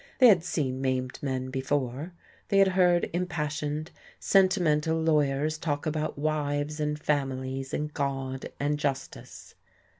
[0.17, 2.13] They had seen maimed men before,
[2.47, 9.53] they had heard impassioned, sentimental lawyers talk about wives and families and God and justice.